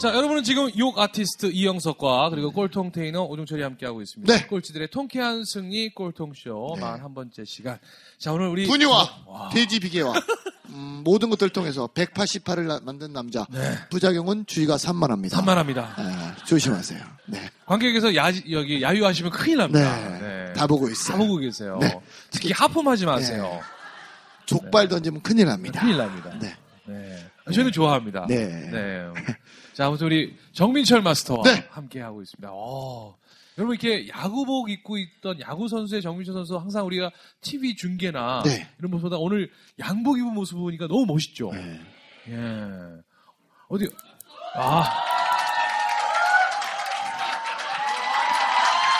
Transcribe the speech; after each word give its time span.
자, 0.00 0.14
여러분은 0.14 0.42
지금 0.44 0.70
욕 0.78 0.98
아티스트 0.98 1.50
이영석과 1.52 2.30
그리고 2.30 2.50
꼴통 2.52 2.90
테이너 2.90 3.20
오종철이 3.24 3.62
함께하고 3.62 4.00
있습니다. 4.00 4.32
네. 4.34 4.46
꼴찌들의 4.46 4.88
통쾌한 4.88 5.44
승리 5.44 5.90
꼴통쇼 5.90 6.76
41번째 6.80 7.44
시간. 7.44 7.78
자, 8.16 8.32
오늘 8.32 8.48
우리 8.48 8.66
분유와 8.66 9.50
돼지 9.52 9.78
비계와 9.78 10.14
음, 10.70 11.02
모든 11.04 11.28
것들을 11.28 11.50
통해서 11.50 11.86
188을 11.88 12.82
만든 12.82 13.12
남자 13.12 13.46
부작용은 13.90 14.46
주의가 14.46 14.78
산만합니다. 14.78 15.36
산만합니다. 15.36 15.96
예, 15.98 16.44
조심하세요. 16.46 17.04
네, 17.26 17.50
관객에서 17.66 18.16
야, 18.16 18.28
여기 18.50 18.80
야유하시면 18.80 19.32
큰일 19.32 19.58
납니다. 19.58 20.18
네, 20.18 20.52
다 20.54 20.66
보고 20.66 20.88
있어요. 20.88 21.18
다 21.18 21.22
보고 21.22 21.36
계세요. 21.36 21.76
네. 21.78 22.00
특히 22.30 22.52
하품하지 22.52 23.04
마세요. 23.04 23.60
족발 24.46 24.88
던지면 24.88 25.20
큰일 25.20 25.44
납니다. 25.48 25.78
큰일 25.82 25.98
납니다. 25.98 26.38
네. 26.40 26.56
네. 26.86 27.26
저는 27.52 27.72
좋아합니다. 27.72 28.26
네. 28.28 28.70
자, 29.72 29.86
아무튼 29.86 30.06
우리 30.06 30.36
정민철 30.52 31.02
마스터와 31.02 31.42
네. 31.44 31.66
함께 31.70 32.00
하고 32.00 32.22
있습니다. 32.22 32.48
어, 32.52 33.16
여러분 33.58 33.76
이렇게 33.76 34.08
야구복 34.08 34.70
입고 34.70 34.98
있던 34.98 35.40
야구 35.40 35.68
선수의 35.68 36.02
정민철 36.02 36.34
선수 36.34 36.56
항상 36.56 36.86
우리가 36.86 37.10
TV 37.40 37.76
중계나 37.76 38.42
네. 38.44 38.68
이런 38.78 38.90
모습보다 38.90 39.16
오늘 39.18 39.50
양복 39.78 40.18
입은 40.18 40.34
모습 40.34 40.58
보니까 40.58 40.86
너무 40.86 41.06
멋있죠. 41.06 41.50
네. 41.52 41.80
예. 42.28 42.36
어디 43.68 43.88
아, 44.54 44.84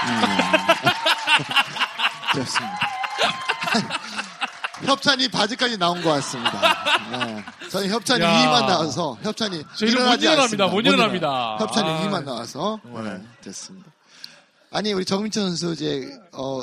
좋습니다. 2.34 2.78
협찬이 4.84 5.28
바지까지 5.28 5.78
나온 5.78 6.00
것 6.02 6.10
같습니다. 6.10 6.60
네. 7.10 7.44
저는 7.70 7.90
협찬이 7.90 8.22
야. 8.24 8.28
2만 8.46 8.66
나와서 8.66 9.16
협찬이 9.22 9.62
저희는 9.76 9.98
일어나지 10.00 10.26
못 10.26 10.32
일어납니다. 10.32 10.66
못 10.68 10.80
일어납니다. 10.80 11.56
협찬이 11.60 11.88
아. 11.88 12.08
2만 12.08 12.24
나와서 12.24 12.80
네, 12.84 13.20
됐습니다. 13.42 13.90
아니 14.72 14.92
우리 14.92 15.04
정민철 15.04 15.42
선수 15.44 15.72
이제 15.72 16.08
어 16.32 16.62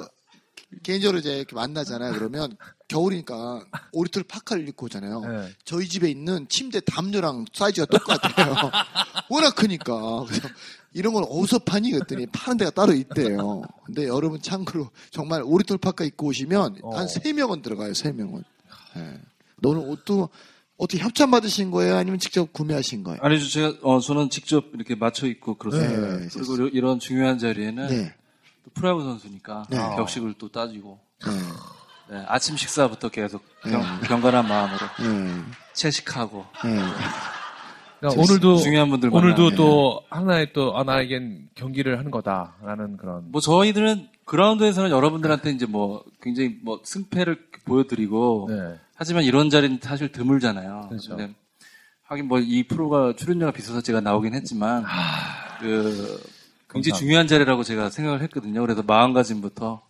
개인적으로 0.83 1.19
이제 1.19 1.37
이렇게 1.37 1.55
만나잖아요. 1.55 2.13
그러면 2.13 2.55
겨울이니까 2.89 3.65
오리털 3.93 4.23
파카를 4.23 4.67
입고 4.69 4.87
오잖아요. 4.87 5.21
네. 5.21 5.49
저희 5.63 5.87
집에 5.87 6.09
있는 6.09 6.45
침대 6.49 6.81
담요랑 6.81 7.45
사이즈가 7.53 7.85
똑같아요. 7.85 8.53
워낙 9.29 9.55
크니까. 9.55 10.25
그래서 10.27 10.47
이런 10.93 11.13
걸 11.13 11.23
어디서 11.29 11.59
파니? 11.59 11.91
그랬더니 11.91 12.25
파는 12.27 12.57
데가 12.57 12.71
따로 12.71 12.93
있대요. 12.93 13.63
근데 13.85 14.07
여러분 14.07 14.41
참고로 14.41 14.89
정말 15.09 15.41
오리털 15.43 15.77
파카 15.77 16.03
입고 16.03 16.27
오시면 16.27 16.79
어. 16.83 16.97
한 16.97 17.07
세명은 17.07 17.61
들어가요. 17.61 17.93
세명은 17.93 18.43
예. 18.97 19.21
너는 19.61 19.81
옷도 19.87 20.29
어떻게 20.77 21.01
협찬 21.01 21.31
받으신 21.31 21.71
거예요? 21.71 21.95
아니면 21.95 22.19
직접 22.19 22.51
구매하신 22.53 23.03
거예요? 23.03 23.19
아니죠. 23.21 23.47
제가 23.49 23.77
어 23.81 23.99
저는 23.99 24.29
직접 24.29 24.65
이렇게 24.75 24.95
맞춰 24.95 25.25
입고 25.27 25.55
그렇습니다. 25.55 26.17
네, 26.17 26.27
그리고 26.31 26.55
이런- 26.55 26.69
이런 26.73 26.99
중요한 26.99 27.39
자리에는 27.39 27.87
네. 27.87 28.13
또 28.13 28.26
프로야구 28.77 29.03
선수니까 29.03 29.65
네. 29.69 29.77
격식을 29.77 30.35
또 30.37 30.49
따지고 30.49 30.99
네. 31.25 31.31
네, 32.17 32.23
아침 32.27 32.55
식사부터 32.55 33.09
계속 33.09 33.43
경, 33.63 33.81
경건한 34.07 34.47
마음으로 34.47 34.79
네. 35.01 35.41
채식하고 35.73 36.45
네. 36.63 36.79
그러니까 37.99 38.21
오늘도 38.21 38.57
중요한 38.57 38.89
분들 38.89 39.09
오늘도. 39.11 39.55
또 39.55 40.01
하나의 40.09 40.53
또 40.53 40.77
아, 40.77 40.83
나에겐 40.83 41.49
경기를 41.55 41.97
하는 41.97 42.11
거다라는 42.11 42.97
그런 42.97 43.31
뭐 43.31 43.41
저희들은 43.41 44.07
그라운드에서는 44.25 44.89
여러분들한테 44.91 45.49
이제 45.51 45.65
뭐 45.65 46.03
굉장히 46.21 46.57
뭐 46.63 46.79
승패를 46.83 47.47
보여드리고 47.65 48.47
네. 48.49 48.79
하지만 48.95 49.23
이런 49.23 49.49
자리는 49.49 49.79
사실 49.81 50.11
드물잖아요. 50.11 50.87
그렇죠. 50.89 51.15
근데 51.15 51.33
하긴 52.03 52.27
뭐 52.27 52.39
이 52.39 52.63
프로가 52.67 53.13
출연료가 53.17 53.51
비싸서 53.51 53.81
제가 53.81 53.99
나오긴 54.01 54.33
했지만 54.35 54.85
그 55.59 56.21
굉장히 56.69 56.91
감사합니다. 56.91 56.97
중요한 56.97 57.27
자리라고 57.27 57.63
제가 57.63 57.89
생각을 57.89 58.21
했거든요. 58.23 58.61
그래서 58.61 58.83
마음가짐부터 58.83 59.81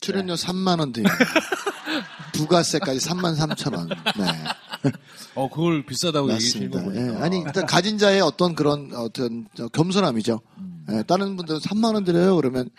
출연료 0.00 0.34
3만 0.34 0.78
원 0.80 0.92
드립니다. 0.92 1.16
부가세까지 2.34 3.00
3만 3.00 3.36
3천 3.36 3.74
원. 3.76 3.88
네. 3.88 4.90
어 5.34 5.48
그걸 5.48 5.84
비싸다고 5.84 6.30
얘기해 6.32 6.68
맞습니다. 6.68 6.80
주는 6.80 6.94
거 7.12 7.18
예, 7.20 7.24
아니 7.24 7.38
일단 7.40 7.66
가진 7.66 7.98
자의 7.98 8.20
어떤 8.20 8.54
그런 8.54 8.92
어떤 8.94 9.46
저 9.54 9.66
겸손함이죠. 9.68 10.40
음. 10.58 10.86
예, 10.90 11.02
다른 11.02 11.36
분들은 11.36 11.60
3만 11.60 11.94
원 11.94 12.04
드려요 12.04 12.36
그러면 12.36 12.70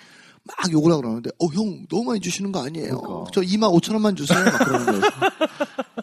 막 0.45 0.71
욕을 0.71 0.91
하고 0.91 1.01
그러는데 1.01 1.29
어 1.39 1.47
형 1.47 1.85
너무 1.89 2.05
많이 2.05 2.19
주시는 2.21 2.51
거 2.53 2.65
아니에요. 2.65 3.01
그러니까. 3.01 3.31
저 3.33 3.41
2만 3.41 3.71
5천 3.81 3.93
원만 3.93 4.15
주세요. 4.15 4.43
막 4.45 4.57
그러는 4.59 4.85
거예요. 4.85 5.01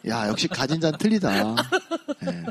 야 0.09 0.29
역시 0.29 0.49
가진 0.49 0.81
자는 0.81 0.99
틀리다. 0.99 1.57
예. 2.27 2.45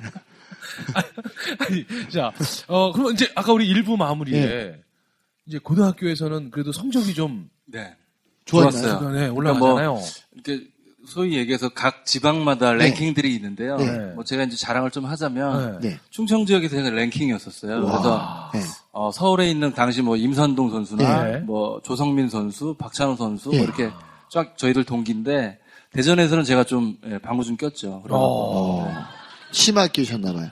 아니, 1.60 1.86
자, 2.10 2.32
어, 2.68 2.92
그럼 2.92 3.14
이제 3.14 3.30
아까 3.36 3.54
우리 3.54 3.68
일부 3.68 3.98
마무리에 3.98 4.76
이제 5.46 5.60
고등학교에서는 5.60 6.52
그래도 6.52 6.72
성적이 6.72 7.14
좀 7.14 7.50
네. 7.66 7.96
좋았어요. 8.46 9.00
주변에 9.00 9.30
그러니까 9.30 9.34
올라가잖아요. 9.34 10.00
이렇게 10.34 10.68
소위 11.08 11.38
얘기해서 11.38 11.70
각 11.70 12.06
지방마다 12.06 12.74
네. 12.74 12.86
랭킹들이 12.86 13.34
있는데요. 13.36 13.78
네. 13.78 14.14
뭐 14.16 14.24
제가 14.24 14.44
이제 14.44 14.56
자랑을 14.56 14.92
좀 14.92 15.06
하자면 15.06 15.80
네. 15.82 15.90
네. 15.90 16.00
충청 16.10 16.46
지역에서 16.46 16.76
제가 16.76 16.90
랭킹이었었어요. 16.90 17.82
그래서 17.82 18.52
네. 18.54 18.62
어, 18.92 19.12
서울에 19.12 19.50
있는 19.50 19.74
당시 19.74 20.02
뭐 20.02 20.18
임선동 20.18 20.72
선수나 20.72 21.24
네. 21.24 21.38
뭐 21.40 21.80
조성민 21.84 22.30
선수, 22.30 22.76
박찬호 22.78 23.16
선수 23.16 23.52
예. 23.54 23.58
뭐 23.58 23.66
이렇게 23.66 23.92
쫙 24.32 24.58
저희들 24.58 24.84
동기인데 24.84 25.60
대전에서는 25.94 26.44
제가 26.44 26.64
좀 26.64 26.98
예, 27.08 27.18
방구 27.20 27.44
좀 27.44 27.56
꼈죠. 27.56 28.02
그럼 28.02 28.20
어. 28.22 28.94
심하게 29.52 29.92
끼셨나봐요. 29.92 30.50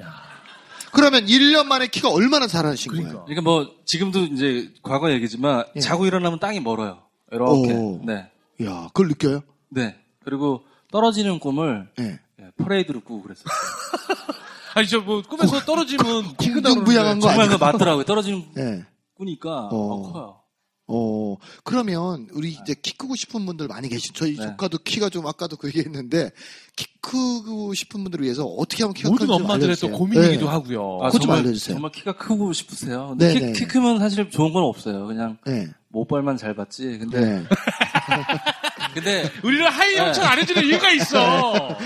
그러면 0.93 1.25
1년 1.25 1.65
만에 1.65 1.87
키가 1.87 2.09
얼마나 2.11 2.47
자라신 2.47 2.91
그러니까. 2.91 3.11
거예요? 3.13 3.25
그러니까 3.25 3.41
뭐 3.41 3.71
지금도 3.85 4.19
이제 4.25 4.71
과거 4.83 5.11
얘기지만 5.11 5.65
예. 5.75 5.79
자고 5.79 6.05
일어나면 6.05 6.39
땅이 6.39 6.59
멀어요. 6.59 6.99
이렇게. 7.31 7.73
오. 7.73 7.99
네. 8.05 8.29
야 8.63 8.87
그걸 8.93 9.07
느껴요? 9.09 9.41
네. 9.69 9.95
그리고 10.23 10.63
떨어지는 10.91 11.39
꿈을 11.39 11.89
예. 11.99 12.19
예, 12.39 12.51
퍼레이드로 12.57 13.01
꾸고 13.01 13.23
그랬어요. 13.23 13.45
아니 14.75 14.87
저 14.87 14.99
뭐 15.01 15.21
꿈에서 15.21 15.59
떨어지면 15.61 16.35
키 16.37 16.51
크다 16.51 16.69
궁중부양한 16.69 17.19
거 17.19 17.27
정말? 17.27 17.47
그 17.49 17.55
맞더라고요. 17.55 18.03
떨어지는 18.05 18.45
예. 18.57 18.85
꾸니까 19.15 19.49
어. 19.49 19.69
어, 19.71 20.11
커요. 20.11 20.39
어, 20.87 21.37
그러면 21.63 22.27
우리 22.33 22.51
이제 22.51 22.75
키 22.81 22.97
크고 22.97 23.15
싶은 23.15 23.45
분들 23.45 23.67
많이 23.67 23.87
계신, 23.87 24.13
저희 24.13 24.35
네. 24.35 24.43
조카도 24.45 24.79
키가 24.79 25.09
좀 25.09 25.25
아까도 25.27 25.55
그 25.55 25.67
얘기했는데, 25.69 26.31
키 26.75 26.85
크고 26.99 27.73
싶은 27.73 28.03
분들을 28.03 28.23
위해서 28.23 28.45
어떻게 28.45 28.83
하면 28.83 28.93
키가 28.93 29.09
모든 29.09 29.27
큰지 29.27 29.41
엄마들의 29.43 29.59
또 29.77 29.87
알려주세요. 29.87 29.97
고민이기도 29.97 30.45
네. 30.45 30.51
하고요. 30.51 30.97
아, 31.01 31.07
그거 31.07 31.11
좀 31.11 31.21
정말, 31.21 31.39
알려주세요. 31.39 31.75
정말 31.75 31.91
키가 31.91 32.13
크고 32.17 32.51
싶으세요. 32.53 33.09
근데 33.09 33.27
네, 33.27 33.33
키, 33.33 33.45
네, 33.45 33.51
키 33.53 33.59
네. 33.59 33.67
크면 33.67 33.99
사실 33.99 34.29
좋은 34.29 34.51
건 34.51 34.63
없어요. 34.63 35.07
그냥 35.07 35.37
네. 35.45 35.67
모발만 35.89 36.37
잘 36.37 36.53
받지. 36.55 36.97
근데 36.97 37.19
네. 37.19 37.43
근데 38.93 39.31
우리는 39.43 39.65
하이 39.67 39.95
협찬 39.95 40.25
안 40.25 40.37
해주는 40.39 40.63
이유가 40.65 40.91
있어. 40.91 41.17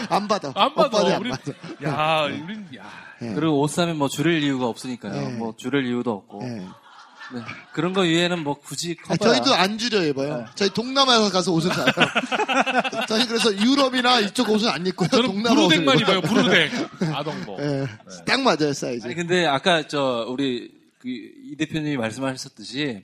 안 0.10 0.28
받아. 0.28 0.52
안 0.56 0.74
받아. 0.74 0.98
오빠들 0.98 1.14
안 1.14 1.22
우리, 1.22 1.30
받아. 1.30 1.52
야, 1.84 2.24
우린 2.26 2.66
야. 2.76 2.84
네. 3.22 3.34
그리고 3.34 3.62
옷 3.62 3.70
사면 3.70 3.98
뭐 3.98 4.08
줄일 4.08 4.44
이유가 4.44 4.68
없으니까요. 4.68 5.14
네. 5.14 5.38
뭐 5.38 5.54
줄일 5.56 5.86
이유도 5.86 6.12
없고. 6.12 6.40
네. 6.44 6.66
네. 7.34 7.42
그런 7.74 7.94
거 7.94 8.02
위에는 8.02 8.44
뭐 8.44 8.56
굳이 8.56 8.96
아, 9.08 9.16
커봐야. 9.16 9.34
저희도 9.36 9.54
안 9.54 9.78
줄여 9.78 10.04
입어요. 10.06 10.38
네. 10.40 10.46
저희 10.56 10.70
동남아에 10.70 11.30
가서 11.30 11.52
옷을 11.52 11.72
사요. 11.74 11.86
저희 13.08 13.26
그래서 13.28 13.54
유럽이나 13.56 14.20
이쪽 14.22 14.50
옷은 14.50 14.70
안 14.70 14.86
입고요. 14.86 15.10
저는 15.10 15.26
동남아 15.28 15.62
옷을 15.62 15.84
브루댕만 15.86 16.00
입어요. 16.00 16.22
브루댕. 16.22 16.70
아동복. 17.16 17.60
예. 17.60 17.86
딱 18.26 18.42
맞아요, 18.42 18.74
사이즈. 18.74 19.06
아니 19.06 19.16
근데 19.16 19.46
아까 19.46 19.88
저 19.88 20.26
우리 20.30 20.72
그 21.00 21.08
이 21.08 21.56
대표님이 21.58 21.96
말씀하셨듯이 21.98 23.04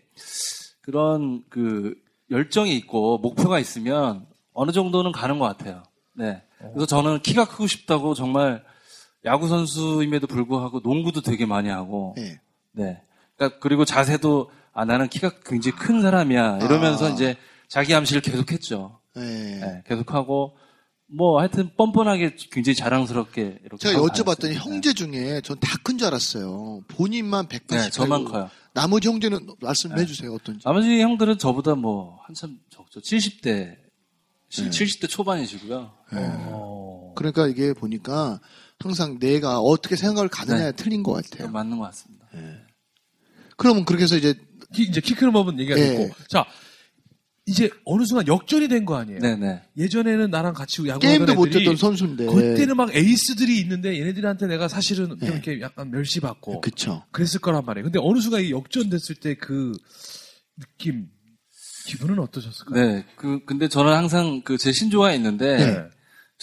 그런 0.82 1.44
그 1.50 1.96
열정이 2.30 2.76
있고 2.78 3.18
목표가 3.20 3.58
있으면 3.60 4.26
어느 4.54 4.72
정도는 4.72 5.12
가는 5.12 5.40
것 5.40 5.46
같아요. 5.46 5.84
네. 6.14 6.42
그래서 6.60 6.86
저는 6.86 7.22
키가 7.22 7.46
크고 7.46 7.68
싶다고 7.68 8.14
정말 8.14 8.64
야구 9.26 9.48
선수임에도 9.48 10.28
불구하고 10.28 10.82
농구도 10.84 11.22
되게 11.22 11.46
많이 11.46 11.70
하고 11.70 12.16
예. 12.18 12.40
네. 12.74 13.02
그러니까 13.38 13.60
그리고 13.60 13.86
자세도 13.86 14.52
아 14.74 14.86
나는 14.86 15.08
키가 15.08 15.32
굉장히 15.46 15.78
큰 15.78 16.02
사람이야 16.02 16.60
이러면서 16.62 17.08
아. 17.08 17.10
이제 17.10 17.36
자기 17.68 17.94
암시를 17.94 18.22
계속했죠. 18.22 19.00
예. 19.18 19.22
네, 19.22 19.84
계속하고 19.88 20.58
뭐 21.16 21.40
하여튼 21.40 21.70
뻔뻔하게 21.78 22.36
굉장히 22.52 22.76
자랑스럽게 22.76 23.60
이렇게 23.64 23.78
제가 23.90 24.00
여쭤봤더니. 24.00 24.54
형제 24.56 24.94
중에 24.94 25.42
전 25.42 25.58
다 25.60 25.78
큰 25.84 25.98
줄 25.98 26.08
알았어요. 26.08 26.82
본인만 26.88 27.48
180. 27.48 27.68
네, 27.86 27.90
저만 27.92 28.26
커요. 28.26 28.50
나머지 28.74 29.08
형제는 29.10 29.48
말씀해 29.62 29.96
네. 29.96 30.06
주세요. 30.06 30.34
어떤지. 30.34 30.64
나머지 30.64 31.00
형들은 31.02 31.38
저보다 31.38 31.76
뭐 31.76 32.20
한참 32.26 32.58
적죠. 32.70 33.00
70대 33.00 33.44
네. 33.44 33.78
70대 34.50 35.08
초반이시고요. 35.10 35.92
어. 36.14 37.14
그러니까 37.16 37.48
이게 37.48 37.74
보니까 37.74 38.40
항상 38.80 39.20
내가 39.20 39.60
어떻게 39.60 39.96
생각을 39.96 40.30
가느냐에 40.30 40.66
네. 40.66 40.72
틀린 40.72 41.04
것 41.04 41.14
같아요. 41.14 41.50
맞는 41.52 41.78
것 41.78 41.86
같습니다. 41.86 42.26
그러면 43.64 43.86
그렇게 43.86 44.04
해서 44.04 44.16
이제 44.18 44.36
키, 44.74 44.84
이제 44.84 45.02
키 45.02 45.16
크는 45.16 45.34
법은 45.34 45.60
얘기가 45.60 45.78
예. 45.80 45.84
됐고. 45.96 46.14
자, 46.30 46.46
이제 47.46 47.70
어느 47.86 48.06
순간 48.06 48.26
역전이 48.28 48.68
된 48.70 48.86
거 48.86 48.96
아니에요? 48.96 49.20
네네. 49.20 49.62
예전에는 49.78 50.30
나랑 50.32 50.54
같이 50.54 50.82
야구하던 50.82 51.00
게임도 51.02 51.34
못 51.36 51.48
애들이 51.48 51.64
뛰었던 51.64 51.78
선수인데. 51.78 52.26
그때는 52.28 52.78
막 52.78 52.94
에이스들이 52.96 53.60
있는데 53.62 54.00
얘네들한테 54.00 54.48
내가 54.48 54.68
사실은 54.68 55.10
좀 55.10 55.20
네. 55.20 55.28
이렇게 55.28 55.60
약간 55.62 55.92
멸시받고 55.92 56.62
그쵸. 56.62 57.04
그랬을 57.12 57.40
거란 57.42 57.66
말이에요. 57.66 57.84
근데 57.86 58.00
어느 58.02 58.20
순간 58.20 58.42
이 58.44 58.52
역전됐을 58.52 59.16
때 59.16 59.36
그 59.36 59.74
느낌, 60.58 61.08
기분은 61.88 62.20
어떠셨을까요? 62.20 62.86
네. 62.86 63.06
그 63.18 63.44
근데 63.46 63.68
저는 63.68 63.92
항상 63.94 64.42
그 64.42 64.58
제 64.58 64.72
신조가 64.72 65.14
있는데 65.16 65.58
네. 65.58 65.84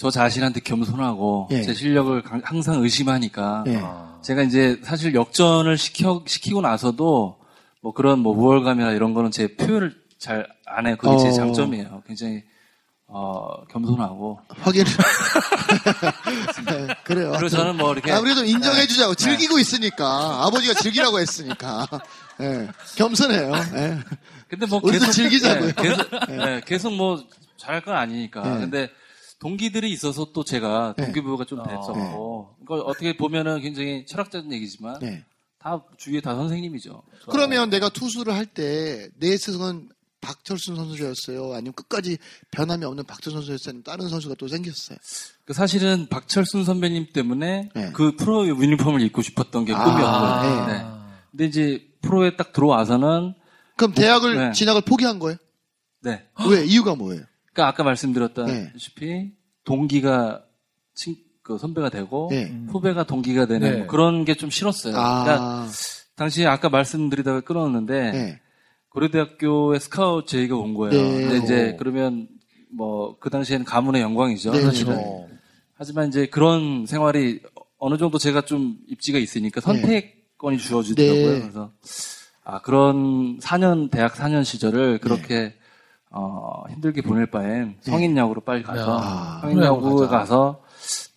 저 0.01 0.09
자신한테 0.09 0.61
겸손하고 0.61 1.47
네. 1.51 1.61
제 1.61 1.75
실력을 1.75 2.19
강- 2.23 2.41
항상 2.43 2.81
의심하니까 2.81 3.65
예. 3.67 3.79
아. 3.83 4.17
제가 4.23 4.41
이제 4.41 4.81
사실 4.83 5.13
역전을 5.13 5.77
시켜 5.77 6.23
시키고 6.25 6.61
나서도 6.61 7.37
뭐 7.83 7.93
그런 7.93 8.17
뭐 8.17 8.35
우월감이나 8.35 8.93
이런 8.93 9.13
거는 9.13 9.29
제 9.29 9.55
표현을 9.55 9.93
잘 10.17 10.47
안 10.65 10.87
해요. 10.87 10.95
그게 10.97 11.13
어. 11.13 11.17
제 11.19 11.31
장점이에요. 11.31 12.01
굉장히 12.07 12.41
어 13.05 13.63
겸손하고 13.69 14.39
확인. 14.61 14.85
네, 14.85 16.87
그래요. 17.03 17.31
그리고 17.33 17.49
저는 17.49 17.77
뭐 17.77 17.91
이렇게 17.93 18.11
아무래도 18.11 18.43
인정해주자고. 18.43 19.13
즐기고 19.13 19.59
있으니까. 19.59 20.45
아버지가 20.47 20.73
즐기라고 20.81 21.19
했으니까. 21.19 21.85
예. 22.39 22.67
겸손해요. 22.95 23.51
예. 23.75 23.99
근데 24.47 24.65
뭐 24.65 24.81
계속 24.81 25.11
즐기자고요. 25.11 25.67
네, 25.67 25.73
계속, 25.83 26.09
네, 26.29 26.61
계속 26.65 26.93
뭐 26.95 27.23
잘할 27.57 27.81
건 27.81 27.95
아니니까. 27.97 28.41
네. 28.41 28.59
근데 28.61 28.89
동기들이 29.41 29.91
있어서 29.91 30.27
또 30.33 30.43
제가 30.43 30.93
네. 30.97 31.05
동기부여가 31.05 31.45
좀 31.45 31.63
됐었고. 31.63 32.55
그러니까 32.65 32.87
어떻게 32.87 33.17
보면은 33.17 33.59
굉장히 33.61 34.05
철학적인 34.05 34.53
얘기지만 34.53 34.99
네. 34.99 35.25
다 35.57 35.83
주위에 35.97 36.21
다 36.21 36.35
선생님이죠. 36.35 37.01
그러면 37.29 37.69
내가 37.69 37.89
투수를 37.89 38.33
할 38.33 38.45
때 38.45 39.09
내 39.19 39.35
스승은 39.37 39.89
박철순 40.21 40.75
선수였어요? 40.75 41.53
아니면 41.53 41.73
끝까지 41.73 42.19
변함이 42.51 42.85
없는 42.85 43.03
박철순 43.05 43.41
선수였어요? 43.41 43.69
아니면 43.71 43.83
다른 43.83 44.07
선수가 44.07 44.35
또 44.35 44.47
생겼어요? 44.47 44.99
그 45.45 45.53
사실은 45.53 46.05
박철순 46.07 46.63
선배님 46.63 47.07
때문에 47.11 47.69
네. 47.73 47.91
그 47.93 48.15
프로 48.15 48.47
유니폼을 48.47 49.01
입고 49.01 49.23
싶었던 49.23 49.65
게 49.65 49.73
아, 49.73 49.83
꿈이었거든요. 49.83 50.67
네. 50.67 50.73
네. 50.77 50.85
근데 51.31 51.45
이제 51.45 51.87
프로에 52.03 52.35
딱 52.35 52.53
들어와서는 52.53 53.33
그럼 53.77 53.93
대학을 53.95 54.35
네. 54.37 54.51
진학을 54.51 54.81
포기한 54.81 55.17
거예요? 55.17 55.37
네. 56.03 56.23
왜? 56.47 56.65
이유가 56.65 56.93
뭐예요? 56.93 57.23
그러니까 57.53 57.67
아까 57.67 57.83
네. 57.83 57.89
말씀드렸다시피 57.89 59.31
동기가 59.63 60.43
친, 60.93 61.15
그 61.43 61.57
선배가 61.57 61.89
되고 61.89 62.27
네. 62.31 62.51
후배가 62.69 63.03
동기가 63.05 63.45
되는 63.45 63.71
네. 63.71 63.77
뭐 63.79 63.87
그런 63.87 64.25
게 64.25 64.33
좀 64.35 64.49
싫었어요. 64.49 64.93
그러니까 64.93 65.37
아, 65.39 65.69
당시에 66.15 66.45
아까 66.45 66.69
말씀드리다가 66.69 67.41
끊었는데 67.41 68.11
네. 68.11 68.39
고려대학교에 68.89 69.79
스카우트 69.79 70.27
제의가 70.31 70.55
온 70.55 70.73
거예요. 70.73 70.91
네. 71.01 71.21
근데 71.27 71.37
이제 71.43 71.75
그러면 71.79 72.27
뭐 72.73 73.17
그 73.19 73.29
당시에는 73.29 73.65
가문의 73.65 74.01
영광이죠. 74.01 74.51
네, 74.51 74.61
사실은. 74.61 74.93
그렇죠. 74.95 75.27
하지만 75.75 76.07
이제 76.09 76.27
그런 76.27 76.85
생활이 76.85 77.39
어느 77.77 77.97
정도 77.97 78.17
제가 78.17 78.41
좀 78.41 78.77
입지가 78.87 79.17
있으니까 79.19 79.61
선택권이 79.61 80.57
주어지더라고요. 80.57 81.31
네. 81.33 81.39
그래서 81.41 81.71
아 82.43 82.61
그런 82.61 83.39
4년 83.39 83.89
대학 83.91 84.13
4년 84.13 84.43
시절을 84.45 84.99
그렇게 84.99 85.55
어, 86.11 86.63
힘들게 86.69 87.01
보낼 87.01 87.25
바엔 87.31 87.77
성인 87.81 88.15
야구로 88.17 88.41
빨리 88.41 88.63
가서 88.63 88.99
아, 88.99 89.39
성인 89.41 89.63
야구에. 89.63 90.07
가서 90.07 90.61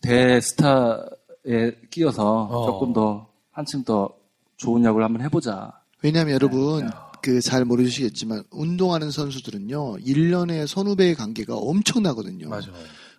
대스타에 0.03 1.73
끼어서 1.91 2.43
어. 2.51 2.67
조금 2.67 2.93
더 2.93 3.27
한층 3.51 3.83
더 3.85 4.11
좋은 4.57 4.85
야구를 4.85 5.05
한번 5.05 5.23
해보자. 5.23 5.73
왜냐하면 6.03 6.35
여러분 6.35 6.89
그 7.23 7.41
잘 7.41 7.65
모르시겠지만 7.65 8.45
운동하는 8.51 9.11
선수들은요 9.11 9.97
1년의 9.97 10.67
선후배의 10.67 11.15
관계가 11.15 11.57
엄청나거든요. 11.57 12.49
맞아. 12.51 12.69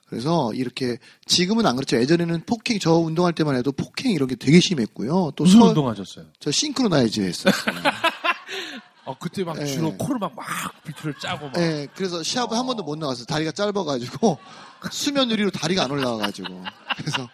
그래서 0.07 0.53
이렇게 0.53 0.99
지금은 1.25 1.65
안 1.65 1.75
그렇죠. 1.75 1.97
예전에는 1.97 2.41
폭행 2.45 2.77
저 2.79 2.93
운동할 2.93 3.33
때만 3.33 3.55
해도 3.55 3.71
폭행 3.71 4.11
이런 4.11 4.27
게 4.29 4.35
되게 4.35 4.59
심했고요. 4.59 5.31
또 5.35 5.43
무슨 5.43 5.59
서- 5.59 5.65
운동하셨어요? 5.69 6.25
저 6.39 6.51
싱크로나이즈 6.51 7.21
했어요. 7.21 7.51
어, 9.05 9.15
그때 9.19 9.43
막 9.43 9.59
예. 9.61 9.65
주로 9.65 9.95
코를 9.95 10.19
막, 10.19 10.35
막 10.35 10.45
비트를 10.83 11.13
짜고 11.19 11.45
막. 11.45 11.53
네, 11.53 11.87
그래서 11.95 12.23
시합을 12.23 12.57
한 12.57 12.65
번도 12.65 12.83
못 12.83 12.97
나갔어요. 12.97 13.25
다리가 13.25 13.51
짧아가지고 13.51 14.37
수면 14.91 15.29
유리로 15.31 15.51
다리가 15.51 15.83
안 15.83 15.91
올라와가지고 15.91 16.63
그래서 16.97 17.29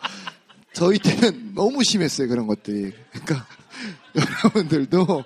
저희 0.73 0.99
때는 0.99 1.53
너무 1.55 1.83
심했어요 1.83 2.27
그런 2.27 2.47
것들이. 2.47 2.93
그러니까 3.11 3.45
여러분들도 4.15 5.23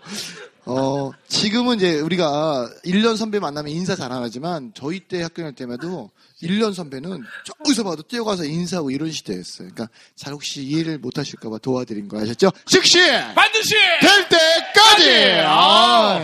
어 0.68 1.12
지금은 1.28 1.76
이제 1.78 2.00
우리가 2.00 2.70
1년 2.86 3.18
선배 3.18 3.40
만나면 3.40 3.72
인사 3.72 3.96
잘 3.96 4.12
안 4.12 4.24
하지만 4.24 4.72
저희 4.74 5.00
때 5.00 5.22
학교 5.22 5.42
다닐 5.44 5.54
때마도 5.54 6.10
1년 6.42 6.74
선배는 6.74 7.24
저기서 7.46 7.84
봐도 7.84 8.02
뛰어가서 8.04 8.46
인사하고 8.46 8.90
이런 8.92 9.12
시대였어요. 9.12 9.70
그러니까 9.70 9.88
잘 10.16 10.34
혹시 10.34 10.64
이해를 10.64 10.98
못 10.98 11.18
하실까봐 11.18 11.60
도와드린 11.60 12.08
거 12.08 12.20
아셨죠? 12.20 12.52
즉시 12.66 12.98
반드시! 13.36 13.76
될 14.02 14.30
때까지. 14.30 15.42
아. 15.46 16.20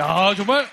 야, 0.00 0.34
정말, 0.36 0.66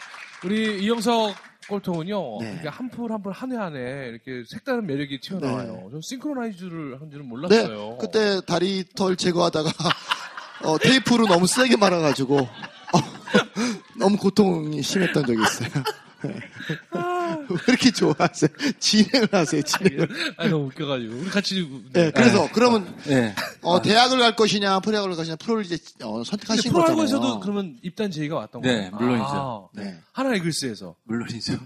우리 0.43 0.81
이영석 0.83 1.35
꼴통은요, 1.67 2.39
네. 2.41 2.57
이게 2.59 2.67
한 2.69 2.89
풀 2.89 3.11
한 3.11 3.21
풀 3.21 3.31
한회 3.31 3.55
안에 3.57 3.79
이렇게 4.09 4.43
색다른 4.51 4.85
매력이 4.87 5.19
튀어나와요. 5.21 5.73
네. 5.85 5.91
전 5.91 6.01
싱크로나이즈를 6.01 6.99
한 6.99 7.09
줄은 7.11 7.23
네, 7.25 7.29
몰랐어요. 7.29 7.97
그때 7.99 8.41
다리 8.47 8.83
털 8.95 9.15
제거하다가 9.15 9.69
어, 10.65 10.77
테이프로 10.79 11.27
너무 11.27 11.47
세게 11.47 11.77
말아가지고 11.77 12.37
어, 12.39 12.49
너무 14.01 14.17
고통이 14.17 14.81
심했던 14.81 15.25
적이 15.25 15.41
있어요. 15.43 15.83
네. 16.23 16.39
왜 17.49 17.57
이렇게 17.67 17.91
좋아하세요? 17.91 18.49
진행을 18.79 19.29
하세요, 19.31 19.61
진행을. 19.61 20.09
아, 20.37 20.47
너무 20.47 20.65
웃겨가지고. 20.67 21.15
우리 21.15 21.29
같이. 21.29 21.67
네, 21.93 22.11
그래서 22.11 22.49
그러면 22.51 22.95
네. 23.05 23.35
어, 23.61 23.81
대학을 23.81 24.19
갈 24.19 24.35
것이냐, 24.35 24.79
프로야구를 24.79 25.15
갈 25.15 25.21
것이냐, 25.23 25.35
프로를 25.37 25.65
이제 25.65 25.77
어, 26.03 26.23
선택하신 26.23 26.71
거잖아요. 26.71 26.95
프로야구에서도 26.95 27.39
그러면 27.41 27.77
입단 27.83 28.11
제의가 28.11 28.35
왔던 28.37 28.61
거예요? 28.61 28.81
네, 28.81 28.89
물론이죠. 28.89 29.69
아, 29.75 29.81
네. 29.81 29.99
하나 30.11 30.35
이글스에서. 30.35 30.95
물론이죠. 31.03 31.57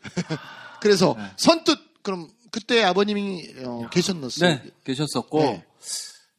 그래서 0.80 1.14
네. 1.16 1.24
선뜻 1.36 1.78
그럼 2.02 2.28
그때 2.50 2.82
아버님이 2.82 3.54
어, 3.64 3.88
계셨었어요. 3.90 4.50
네, 4.50 4.62
계셨었고 4.84 5.40
네. 5.40 5.64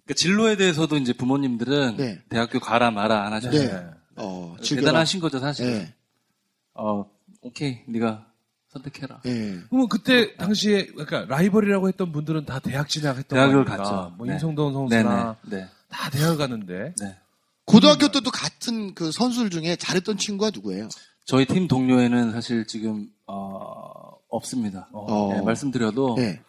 그 0.06 0.14
진로에 0.14 0.58
대해서도 0.58 0.98
이제 0.98 1.14
부모님들은 1.14 1.98
네. 1.98 2.20
대학교 2.30 2.60
가라 2.60 2.92
마라 2.92 3.26
안 3.26 3.34
하셨어요. 3.34 3.94
네. 4.16 4.24
어, 4.24 4.56
즐겨라. 4.62 4.88
대단하신 4.88 5.20
거죠 5.20 5.40
사실. 5.40 5.66
네. 5.66 5.94
어, 6.74 7.06
오케이, 7.42 7.80
네가 7.88 8.26
선택해라. 8.70 9.22
네. 9.24 9.60
그러면 9.70 9.88
그때 9.90 10.36
당시에, 10.36 10.88
그러니까 10.88 11.26
라이벌이라고 11.26 11.88
했던 11.88 12.12
분들은 12.12 12.46
다 12.46 12.60
대학 12.60 12.90
진학했던 12.90 13.38
대학을 13.38 13.66
거니까. 13.66 13.78
갔죠. 13.78 14.14
뭐 14.18 14.26
네. 14.26 14.34
임성동 14.34 14.74
선수나 14.74 15.38
네네. 15.48 15.64
네. 15.64 15.70
다 15.90 16.10
대학을 16.10 16.38
갔는데. 16.38 16.94
네. 17.00 17.18
고등학교 17.66 18.10
때도 18.12 18.30
같은 18.32 18.94
그 18.94 19.12
선수들 19.12 19.50
중에 19.50 19.76
잘했던 19.78 20.18
친구가 20.18 20.52
누구예요? 20.54 20.90
저희 21.26 21.46
팀 21.46 21.68
동료에는 21.68 22.32
사실 22.34 22.68
지금 22.68 23.08
어, 23.28 24.12
없습니다. 24.28 24.90
어. 24.92 25.34
네, 25.34 25.42
말씀드려도 25.42 26.16
네. 26.18 26.42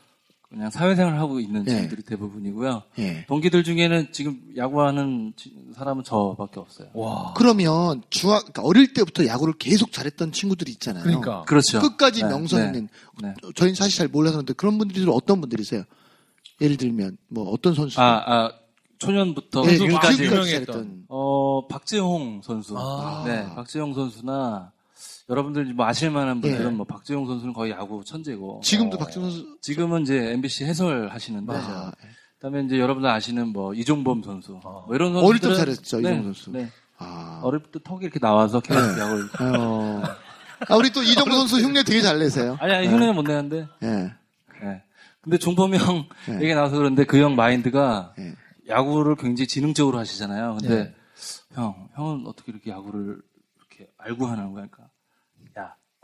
그냥 0.55 0.71
사회생활 0.71 1.19
하고 1.19 1.41
있는 1.41 1.65
네. 1.65 1.73
친구들이 1.75 2.03
대부분이고요. 2.03 2.83
예. 3.01 3.25
동기들 3.27 3.65
중에는 3.65 4.13
지금 4.13 4.41
야구하는 4.57 5.33
지- 5.37 5.53
사람은 5.75 6.05
저밖에 6.05 6.61
없어요. 6.61 6.89
와. 6.95 7.35
그러면 7.37 8.03
중학 8.09 8.41
그러니까 8.43 8.63
어릴 8.63 8.93
때부터 8.95 9.27
야구를 9.27 9.55
계속 9.59 9.91
잘했던 9.91 10.31
친구들 10.31 10.69
있잖아요. 10.69 11.03
그러니까. 11.03 11.43
그렇죠. 11.43 11.81
끝까지 11.81 12.23
네, 12.23 12.29
명성 12.29 12.61
네, 12.61 12.67
있는 12.67 12.89
네. 13.21 13.35
저희는 13.57 13.75
사실 13.75 13.97
잘 13.99 14.07
몰라서 14.07 14.35
그런데 14.37 14.53
그런 14.53 14.79
분들이 14.79 15.05
어떤 15.11 15.41
분들이세요? 15.41 15.83
예를 16.61 16.77
들면 16.77 17.17
뭐 17.29 17.51
어떤 17.51 17.75
선수? 17.75 18.01
아, 18.01 18.23
아, 18.25 18.53
초년부터 18.99 19.65
예, 19.67 19.77
지금까지 19.77 20.23
유명했던. 20.23 20.47
잘했던. 20.67 21.05
어, 21.09 21.67
박재홍 21.67 22.43
선수. 22.45 22.77
아. 22.79 23.25
네, 23.27 23.45
박재홍 23.57 23.93
선수나 23.95 24.71
여러분들 25.29 25.65
뭐 25.75 25.87
아실 25.87 26.11
만한 26.11 26.41
분들은 26.41 26.67
예. 26.67 26.71
뭐 26.77 26.85
박재홍 26.87 27.27
선수는 27.27 27.55
거의 27.55 27.73
야구 27.73 28.05
천재고. 28.05 28.61
지금도 28.63 28.97
어, 28.97 28.99
박준 28.99 29.23
선수 29.23 29.59
지금은 29.63 30.03
이제 30.03 30.33
MBC 30.33 30.65
해설 30.65 31.09
하시는데 31.09 31.53
맞아. 31.53 31.93
그다음에 32.39 32.63
이제 32.65 32.79
여러분들 32.79 33.09
아시는 33.09 33.49
뭐 33.49 33.73
이종범 33.75 34.23
선수, 34.23 34.53
뭐 34.63 34.87
이런 34.93 35.13
선수 35.15 35.27
어릴 35.27 35.41
때 35.41 35.55
잘했죠, 35.55 36.01
이종범 36.01 36.25
선수. 36.25 36.51
네. 36.51 36.69
아. 36.99 37.41
어릴 37.43 37.61
때 37.63 37.79
턱이 37.83 38.05
이렇게 38.05 38.19
나와서 38.19 38.61
계속 38.61 38.81
약을 38.81 39.29
어. 39.41 40.03
아, 40.69 40.77
우리 40.77 40.91
또 40.91 41.03
이정우 41.03 41.31
선수 41.31 41.57
흉내 41.61 41.83
되게 41.83 42.01
잘 42.03 42.19
내세요. 42.19 42.57
아니 42.61 42.75
아니 42.75 42.87
흉내는 42.89 43.15
못 43.15 43.23
내는데. 43.23 43.67
예. 43.83 44.13
예. 44.63 44.83
근데 45.23 45.39
종범이 45.39 45.79
형 45.79 46.07
네. 46.29 46.35
얘기 46.43 46.55
나와서 46.55 46.77
그런데 46.77 47.05
그 47.05 47.17
형 47.19 47.35
마인드가 47.35 48.13
네. 48.19 48.35
야구를 48.69 49.17
굉장히 49.17 49.47
지능적으로 49.47 49.99
하시잖아요. 49.99 50.59
근데 50.61 50.85
네. 50.85 50.95
형, 51.55 51.89
형은 51.95 52.27
어떻게 52.27 52.53
이렇게 52.53 52.71
야구를 52.71 53.21
이렇게 53.59 53.91
알고 53.99 54.27
하는 54.27 54.45
야, 54.45 54.51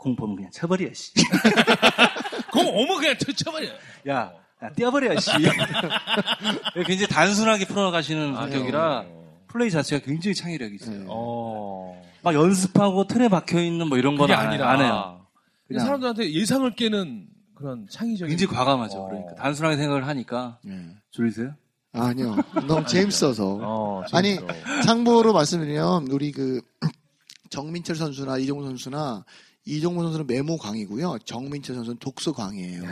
공 0.01 0.15
보면 0.15 0.35
그냥 0.35 0.51
쳐버려, 0.51 0.91
씨. 0.95 1.13
그럼 2.51 2.67
어머 2.73 2.97
그냥 2.97 3.15
쳐버려. 3.17 3.67
야, 4.09 4.33
야 4.63 4.69
뛰어버려, 4.75 5.19
씨. 5.19 5.29
굉장히 6.73 7.07
단순하게 7.07 7.65
풀어가시는 7.65 8.35
아, 8.35 8.41
성격이라 8.41 9.05
플레이 9.47 9.69
자체가 9.69 10.03
굉장히 10.03 10.33
창의력이 10.33 10.75
있어요. 10.75 10.97
네. 10.97 11.05
어. 11.07 12.01
막 12.23 12.33
연습하고 12.33 13.05
틀에 13.05 13.29
박혀 13.29 13.61
있는 13.61 13.89
뭐 13.89 13.99
이런 13.99 14.17
건 14.17 14.31
아니라 14.31 14.71
안 14.71 14.81
해요. 14.81 15.27
그냥 15.67 15.85
사람들한테 15.85 16.33
예상을 16.33 16.75
깨는 16.75 17.27
그런 17.53 17.85
창의적인. 17.87 18.35
굉장히 18.35 18.57
과감하죠. 18.57 18.97
어. 18.97 19.07
그러니까 19.07 19.35
단순하게 19.35 19.77
생각을 19.77 20.07
하니까 20.07 20.57
예. 20.65 20.95
졸리세요? 21.11 21.53
아니요. 21.93 22.37
너무 22.67 22.85
재밌어서. 22.87 23.59
어, 23.61 24.03
아니. 24.13 24.39
참고로 24.83 25.33
말씀드리면, 25.33 26.07
우리 26.07 26.31
그, 26.31 26.61
정민철 27.51 27.97
선수나 27.97 28.37
이종우 28.37 28.63
선수나, 28.63 29.25
이종우 29.65 30.01
선수는 30.03 30.27
메모 30.27 30.57
강이고요. 30.57 31.19
정민철 31.25 31.75
선수는 31.75 31.97
독서 31.99 32.31
강이에요. 32.33 32.83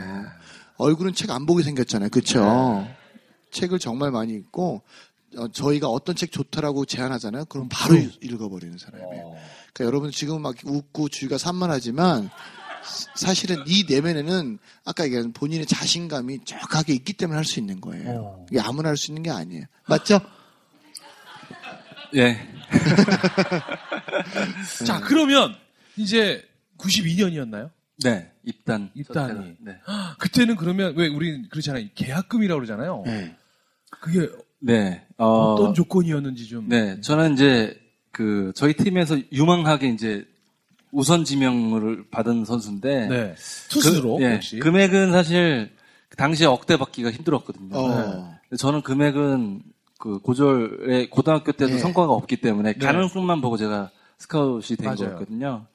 얼굴은 0.76 1.14
책 1.14 1.30
안 1.30 1.46
보게 1.46 1.62
생겼잖아요. 1.62 2.08
그쵸? 2.10 2.86
책을 3.50 3.78
정말 3.78 4.10
많이 4.12 4.32
읽고, 4.34 4.82
어, 5.36 5.48
저희가 5.48 5.88
어떤 5.88 6.14
책 6.16 6.32
좋다라고 6.32 6.84
제안하잖아요. 6.86 7.44
그럼 7.46 7.68
바로 7.70 7.96
읽- 7.96 8.18
읽어버리는 8.24 8.76
사람이에요. 8.78 9.24
어. 9.26 9.36
그러니까 9.72 9.84
여러분 9.84 10.10
지금 10.10 10.42
막 10.42 10.56
웃고 10.64 11.08
주위가 11.08 11.38
산만하지만 11.38 12.30
사실은 13.14 13.62
이 13.66 13.84
내면에는 13.88 14.58
아까 14.84 15.04
얘기한 15.04 15.32
본인의 15.32 15.66
자신감이 15.66 16.44
정확하게 16.44 16.94
있기 16.94 17.12
때문에 17.12 17.36
할 17.36 17.44
수 17.44 17.60
있는 17.60 17.80
거예요. 17.80 18.10
어. 18.10 18.46
이게 18.50 18.60
아무나 18.60 18.88
할 18.88 18.96
수 18.96 19.10
있는 19.10 19.22
게 19.22 19.30
아니에요. 19.30 19.64
맞죠? 19.86 20.20
예. 22.16 22.38
자 24.86 25.00
그러면 25.00 25.54
이제 25.96 26.42
92년이었나요? 26.80 27.70
네. 28.02 28.30
입단. 28.44 28.90
입단이. 28.94 29.56
네. 29.60 29.76
그때는 30.18 30.56
그러면 30.56 30.94
왜 30.96 31.08
우리 31.08 31.48
그렇잖아요. 31.48 31.86
계약금이라고 31.94 32.58
그러잖아요. 32.58 33.02
네. 33.06 33.36
그게 34.00 34.28
네. 34.58 35.06
어, 35.18 35.54
어떤 35.54 35.74
조건이었는지 35.74 36.46
좀. 36.46 36.68
네. 36.68 37.00
저는 37.00 37.34
이제 37.34 37.78
그 38.12 38.52
저희 38.54 38.72
팀에서 38.74 39.18
유망하게 39.32 39.88
이제 39.88 40.26
우선 40.92 41.24
지명을 41.24 42.06
받은 42.10 42.44
선수인데 42.44 43.06
네. 43.08 43.34
투수로 43.68 44.16
그, 44.16 44.24
예, 44.24 44.34
역시. 44.34 44.58
금액은 44.58 45.12
사실 45.12 45.70
그 46.08 46.16
당시에 46.16 46.46
억대 46.46 46.76
받기가 46.76 47.10
힘들었거든요. 47.10 47.76
어. 47.76 48.38
네. 48.50 48.56
저는 48.56 48.82
금액은 48.82 49.62
그 49.98 50.18
고졸에 50.20 51.08
고등학교 51.10 51.52
때도 51.52 51.74
네. 51.74 51.78
성과가 51.78 52.12
없기 52.12 52.38
때문에 52.38 52.72
네. 52.72 52.78
가능성만 52.78 53.40
보고 53.42 53.56
제가 53.56 53.90
스카웃이 54.18 54.76
된 54.76 54.86
맞아요. 54.86 54.96
거였거든요. 54.96 55.66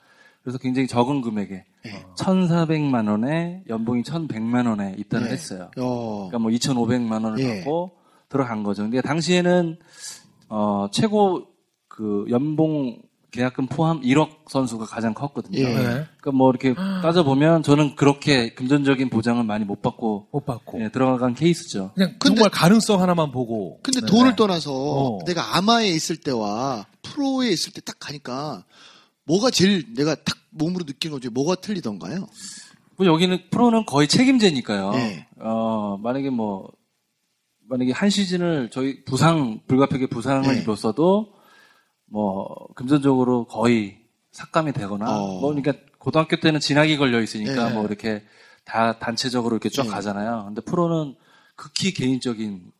그래서 0.46 0.60
굉장히 0.60 0.88
적은 0.88 1.22
금액에 1.22 1.66
네. 1.86 2.06
1,400만 2.20 3.10
원에 3.10 3.64
연봉이 3.68 4.04
1,100만 4.04 4.68
원에 4.68 4.94
입단을 5.00 5.26
네. 5.28 5.34
했어요. 5.34 5.72
어. 5.78 6.28
그러니까 6.30 6.38
뭐 6.38 6.52
2,500만 6.52 7.24
원을 7.24 7.40
예. 7.40 7.56
받고 7.58 7.94
들어간 8.30 8.62
거죠. 8.62 8.84
근데 8.84 9.02
당시에는 9.02 9.78
어 10.50 10.88
최고 10.92 11.48
그 11.88 12.26
연봉 12.30 13.02
계약금 13.32 13.66
포함 13.68 14.02
1억 14.02 14.30
선수가 14.48 14.86
가장 14.86 15.16
컸거든요. 15.16 15.58
예. 15.60 15.64
네. 15.66 15.74
그러니까 15.84 16.32
뭐 16.32 16.52
이렇게 16.52 16.76
따져 17.02 17.24
보면 17.24 17.64
저는 17.64 17.96
그렇게 17.96 18.54
금전적인 18.54 19.10
보장을 19.10 19.44
많이 19.44 19.66
못 19.66 19.82
받고 19.82 20.28
못 20.32 20.46
받고. 20.46 20.80
예, 20.84 20.90
들어간 20.90 21.34
케이스죠. 21.34 21.92
그냥 21.96 22.16
근데- 22.20 22.36
정말 22.36 22.52
가능성 22.52 23.02
하나만 23.02 23.32
보고. 23.32 23.80
근데 23.82 24.02
네. 24.02 24.06
돈을 24.06 24.36
떠나서 24.36 24.72
어. 24.72 25.20
내가 25.26 25.58
아마에 25.58 25.88
있을 25.88 26.18
때와 26.18 26.86
프로에 27.02 27.50
있을 27.50 27.74
때 27.74 27.82
딱 27.82 27.98
가니까 28.00 28.64
뭐가 29.26 29.52
제일 29.52 29.94
내가 29.94 30.16
딱 30.16 30.38
몸으로 30.52 30.86
느끼는 30.86 31.16
거지 31.16 31.30
뭐가 31.30 31.56
틀리던가요? 31.56 32.28
뭐 32.98 33.06
여기는 33.06 33.50
프로는 33.50 33.86
거의 33.86 34.08
책임제니까요. 34.08 34.92
예. 34.96 35.28
어 35.40 35.98
만약에 35.98 36.30
뭐 36.30 36.72
만약에 37.68 37.92
한 37.92 38.10
시즌을 38.10 38.70
저희 38.72 39.04
부상 39.04 39.60
불가피하게 39.68 40.08
부상을 40.08 40.56
예. 40.56 40.62
입었어도 40.62 41.34
뭐 42.06 42.68
금전적으로 42.76 43.46
거의 43.46 43.98
삭감이 44.32 44.74
되거나 44.74 45.10
어. 45.10 45.40
뭐 45.40 45.54
그러니까 45.54 45.74
고등학교 45.98 46.38
때는 46.38 46.60
진학이 46.60 46.98
걸려 46.98 47.22
있으니까 47.22 47.70
예. 47.70 47.74
뭐 47.74 47.86
이렇게 47.86 48.24
다 48.64 48.98
단체적으로 49.00 49.56
이렇게 49.56 49.70
쭉 49.70 49.86
예. 49.86 49.90
가잖아요. 49.90 50.46
근데 50.46 50.62
프로는 50.62 51.16
극히 51.56 51.94
개인적인 51.94 52.72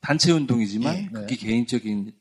단체 0.00 0.32
운동이지만 0.32 0.96
예. 0.96 1.08
극히 1.12 1.36
개인적인 1.36 2.12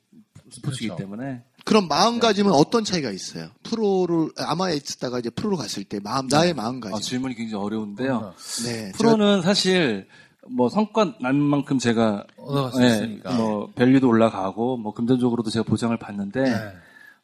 스포츠이기 0.49 0.87
그렇죠. 0.87 1.03
때문에 1.03 1.43
그럼 1.67 1.89
마음가짐은 1.89 2.53
어떤 2.53 2.85
차이가 2.85 3.11
있어요? 3.11 3.49
프로를 3.63 4.29
아마 4.37 4.71
에 4.71 4.77
있다가 4.77 5.19
이제 5.19 5.29
프로로 5.29 5.57
갔을 5.57 5.83
때 5.83 5.99
마음 6.01 6.27
나의 6.27 6.53
마음가짐. 6.53 6.95
아, 6.95 6.99
질문이 7.01 7.35
굉장히 7.35 7.61
어려운데요. 7.61 8.33
네. 8.65 8.93
프로는 8.93 9.41
사실 9.41 10.07
뭐 10.49 10.69
성과 10.69 11.13
난 11.19 11.35
만큼 11.35 11.77
제가 11.77 12.25
있으니까. 12.73 13.33
뭐 13.33 13.69
밸류도 13.75 14.07
올라가고 14.07 14.77
뭐 14.77 14.93
금전적으로도 14.93 15.49
제가 15.49 15.63
보장을 15.63 15.95
받는데 15.97 16.43
네. 16.43 16.55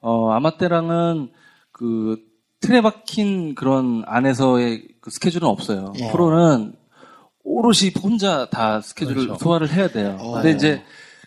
어 0.01 0.31
아마 0.31 0.57
때랑은 0.57 1.31
그 1.71 2.17
틀에 2.59 2.81
박힌 2.81 3.55
그런 3.55 4.03
안에서의 4.05 4.89
그 4.99 5.09
스케줄은 5.09 5.47
없어요. 5.47 5.93
예. 5.99 6.11
프로는 6.11 6.75
오롯이 7.45 7.93
혼자 8.01 8.49
다 8.49 8.81
스케줄을 8.81 9.27
그렇죠. 9.27 9.41
소화를 9.41 9.71
해야 9.71 9.87
돼요. 9.87 10.17
어. 10.19 10.33
근데 10.33 10.51
이제 10.51 10.83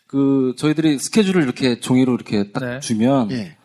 그 0.07 0.55
저희들이 0.57 0.99
스케줄을 0.99 1.43
이렇게 1.43 1.81
종이로 1.81 2.15
이렇게 2.15 2.53
딱 2.53 2.65
네. 2.65 2.81
주면 2.81 3.31
예. 3.33 3.57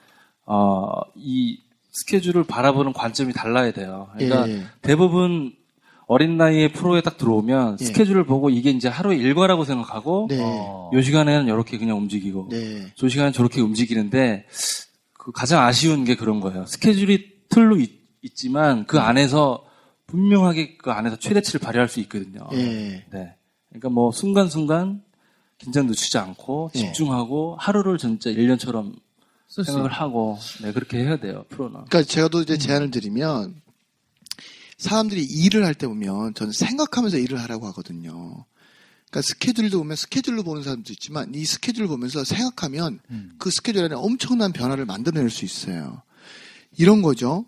어이 0.46 1.60
스케줄을 1.92 2.44
바라보는 2.44 2.94
관점이 2.94 3.34
달라야 3.34 3.72
돼요. 3.72 4.10
그러니까 4.16 4.50
예. 4.50 4.64
대부분 4.82 5.54
어린 6.08 6.38
나이에 6.38 6.72
프로에 6.72 7.02
딱 7.02 7.18
들어오면 7.18 7.78
예. 7.80 7.86
스케줄을 7.86 8.26
보고 8.26 8.50
이게 8.50 8.72
이제 8.72 8.88
하루의 8.88 9.20
일과라고 9.20 9.64
생각하고 9.66 10.28
네. 10.30 10.40
어. 10.42 10.90
요 10.94 11.02
시간에는 11.02 11.46
이렇게 11.46 11.78
그냥 11.78 11.98
움직이고 11.98 12.48
네. 12.50 12.92
저 12.96 13.08
시간은 13.08 13.32
저렇게 13.34 13.62
움직이는데 13.62 14.46
그 15.14 15.32
가장 15.32 15.64
아쉬운 15.64 16.04
게 16.04 16.16
그런 16.16 16.40
거예요. 16.40 16.66
스케줄이 16.66 17.32
틀로 17.50 17.78
있, 17.78 18.02
지만그 18.36 19.00
안에서 19.00 19.64
분명하게 20.08 20.78
그 20.78 20.92
안에서 20.92 21.18
최대치를 21.18 21.60
발휘할 21.60 21.88
수 21.88 22.00
있거든요. 22.02 22.48
예. 22.54 23.06
네. 23.12 23.36
그러니까 23.70 23.90
뭐 23.90 24.12
순간순간 24.12 25.02
긴장 25.62 25.86
늦추지 25.88 26.18
않고 26.18 26.72
예. 26.76 26.80
집중하고 26.80 27.56
하루를 27.60 27.98
진짜 28.00 28.32
1년처럼 28.32 28.96
쓸수 29.48 29.72
생각을 29.72 29.92
있- 29.92 30.00
하고 30.02 30.38
네 30.64 30.72
그렇게 30.74 30.98
해야 31.04 31.18
돼요 31.20 31.46
프로는. 31.50 31.86
그러니까 31.86 32.04
제가 32.04 32.30
또 32.30 32.42
이제 32.42 32.58
제안을 32.58 32.90
드리면 32.90 33.62
사람들이 34.78 35.24
일을 35.24 35.64
할 35.66 35.76
때 35.76 35.88
보면 35.88 36.34
저는 36.34 36.52
생각하면서 36.54 37.18
일을 37.20 37.40
하라고 37.42 37.68
하거든요. 37.68 38.46
그러니까 39.12 39.22
스케줄도 39.28 39.78
보면 39.80 39.96
스케줄로 39.96 40.42
보는 40.44 40.64
사람도 40.64 40.92
있지만 40.94 41.36
이 41.36 41.46
스케줄을 41.46 41.88
보면서 41.88 42.24
생각하면 42.24 43.00
음. 43.12 43.34
그 43.38 43.52
스케줄 43.52 43.84
안에 43.84 43.94
엄청난 43.96 44.52
변화를 44.54 44.86
만들어낼 44.86 45.30
수 45.30 45.46
있어요. 45.46 46.02
이런 46.78 47.02
거죠. 47.04 47.46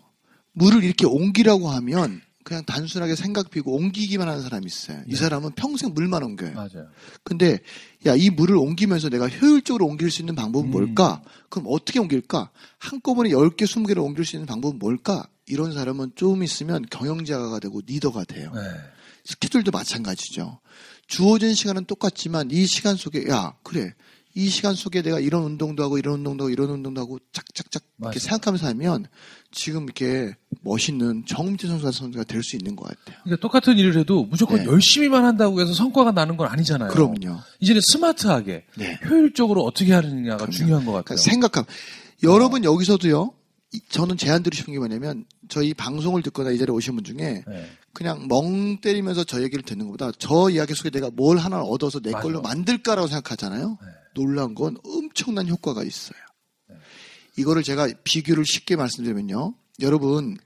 물을 0.52 0.84
이렇게 0.84 1.06
옮기라고 1.06 1.68
하면 1.70 2.20
그냥 2.44 2.62
단순하게 2.64 3.16
생각 3.16 3.50
비고 3.50 3.74
옮기기만 3.74 4.28
하는 4.28 4.42
사람이 4.42 4.66
있어요. 4.66 5.02
이 5.08 5.16
사람은 5.16 5.52
평생 5.52 5.94
물만 5.94 6.22
옮겨요. 6.22 6.52
맞아요. 6.54 6.88
근데 7.24 7.58
야 8.06 8.14
이 8.14 8.30
물을 8.30 8.56
옮기면서 8.56 9.08
내가 9.08 9.28
효율적으로 9.28 9.86
옮길 9.86 10.10
수 10.10 10.22
있는 10.22 10.34
방법은 10.34 10.68
음. 10.68 10.70
뭘까? 10.70 11.22
그럼 11.48 11.66
어떻게 11.70 11.98
옮길까? 11.98 12.50
한꺼번에 12.78 13.30
10개, 13.30 13.62
20개를 13.64 13.98
옮길 14.04 14.24
수 14.24 14.36
있는 14.36 14.46
방법은 14.46 14.78
뭘까? 14.78 15.26
이런 15.46 15.72
사람은 15.72 16.12
좀 16.14 16.42
있으면 16.42 16.84
경영자가 16.90 17.58
되고 17.60 17.80
리더가 17.84 18.24
돼요. 18.24 18.52
네. 18.54 18.60
스케줄도 19.24 19.70
마찬가지죠. 19.70 20.60
주어진 21.06 21.54
시간은 21.54 21.86
똑같지만 21.86 22.50
이 22.50 22.66
시간 22.66 22.96
속에 22.96 23.26
야 23.28 23.54
그래 23.62 23.94
이 24.36 24.48
시간 24.48 24.74
속에 24.74 25.00
내가 25.02 25.20
이런 25.20 25.44
운동도 25.44 25.84
하고 25.84 25.96
이런 25.96 26.14
운동도 26.16 26.44
하고 26.44 26.50
이런 26.50 26.68
운동도 26.70 27.00
하고 27.00 27.18
짝짝짝 27.32 27.82
이렇게 27.84 27.94
맞아요. 27.98 28.18
생각하면서 28.18 28.66
하면 28.68 29.06
지금 29.52 29.84
이렇게 29.84 30.34
멋있는 30.62 31.24
정민태 31.26 31.68
선수 31.68 31.84
같은 31.84 31.96
선수가 31.98 32.24
될 32.24 32.42
수 32.42 32.56
있는 32.56 32.74
것 32.74 32.88
같아요. 32.88 33.20
그러니까 33.22 33.40
똑같은 33.40 33.78
일을 33.78 33.96
해도 33.96 34.24
무조건 34.24 34.58
네. 34.58 34.64
열심히만 34.66 35.24
한다고 35.24 35.60
해서 35.60 35.72
성과가 35.72 36.10
나는 36.10 36.36
건 36.36 36.48
아니잖아요. 36.48 36.90
그럼요. 36.90 37.38
이제는 37.60 37.80
스마트하게 37.92 38.64
네. 38.76 38.98
효율적으로 39.08 39.62
어떻게 39.62 39.92
하느냐가 39.92 40.38
그럼요. 40.38 40.50
중요한 40.52 40.84
것 40.84 40.90
같아요. 40.92 41.16
그러니까 41.16 41.22
생각함. 41.22 41.64
여러분 42.24 42.64
여기서도요. 42.64 43.32
이- 43.72 43.80
저는 43.88 44.16
제안 44.16 44.42
드리고 44.42 44.56
싶은 44.58 44.72
게 44.72 44.78
뭐냐면 44.80 45.24
저희 45.48 45.74
방송을 45.74 46.22
듣거나 46.22 46.50
이 46.50 46.58
자리에 46.58 46.72
오신 46.74 46.94
분 46.96 47.04
중에 47.04 47.44
네. 47.46 47.70
그냥 47.92 48.26
멍 48.28 48.80
때리면서 48.80 49.22
저 49.22 49.42
얘기를 49.44 49.62
듣는 49.62 49.86
것보다 49.86 50.10
저 50.18 50.50
이야기 50.50 50.74
속에 50.74 50.90
내가 50.90 51.10
뭘 51.12 51.38
하나 51.38 51.60
얻어서 51.60 52.00
내 52.00 52.10
맞아. 52.10 52.22
걸로 52.24 52.40
만들까라고 52.42 53.06
생각하잖아요. 53.06 53.78
네. 53.80 53.88
놀란 54.14 54.54
건 54.54 54.76
엄청난 54.84 55.48
효과가 55.48 55.82
있어요. 55.82 56.18
이거를 57.36 57.62
제가 57.62 57.88
비교를 58.04 58.44
쉽게 58.46 58.76
말씀드리면요. 58.76 59.54
여러분 59.80 60.38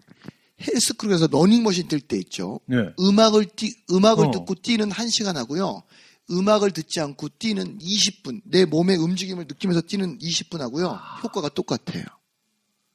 헬스클럽에서 0.61 1.29
러닝머신 1.31 1.89
뛸 1.89 2.01
때 2.01 2.17
있죠. 2.19 2.61
네. 2.67 2.77
음악을 2.99 3.47
뛰, 3.57 3.75
음악을 3.91 4.27
어. 4.27 4.31
듣고 4.31 4.55
뛰는 4.57 4.89
1시간 4.91 5.35
하고요. 5.35 5.83
음악을 6.31 6.73
듣지 6.73 7.01
않고 7.01 7.29
뛰는 7.39 7.79
20분, 7.79 8.43
내 8.45 8.65
몸의 8.65 8.97
움직임을 8.97 9.47
느끼면서 9.49 9.83
뛰는 9.83 10.19
20분 10.19 10.59
하고요. 10.59 10.99
효과가 11.23 11.51
똑같아요. 11.51 12.05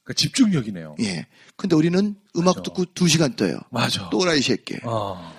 그러니까 0.04 0.12
집중력이네요. 0.16 0.96
예. 1.00 1.26
근데 1.56 1.74
우리는 1.74 2.14
음악 2.36 2.56
맞아. 2.56 2.62
듣고 2.62 2.84
2시간 2.84 3.36
떠요. 3.36 3.58
맞아. 3.70 4.10
또라이 4.10 4.42
새끼. 4.42 4.76
아, 4.84 5.32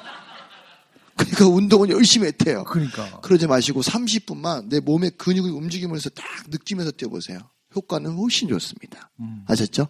그러니까 1.17 1.48
운동은 1.48 1.89
열심히 1.89 2.27
했대요. 2.27 2.63
그러니까. 2.65 3.19
그러지 3.22 3.48
마시고 3.48 3.81
30분만 3.81 4.67
내 4.69 4.79
몸의 4.79 5.12
근육의 5.17 5.51
움직이면서 5.51 6.10
딱 6.10 6.25
느끼면서 6.50 6.91
뛰어보세요. 6.91 7.39
효과는 7.75 8.15
훨씬 8.15 8.48
좋습니다. 8.50 9.10
음. 9.19 9.43
아셨죠? 9.48 9.88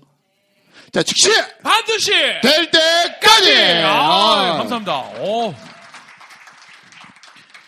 자, 0.92 1.02
즉시 1.04 1.30
반드시 1.64 2.12
될 2.12 2.70
때까지. 2.72 3.84
아, 3.84 4.58
감사합니다. 4.58 5.00
오. 5.22 5.54